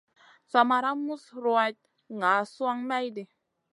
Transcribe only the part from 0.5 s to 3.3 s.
Sa ma mus ruwatn ŋa suan mayɗi.